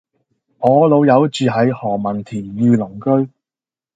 [0.57, 3.29] 我老友住喺何文田御龍居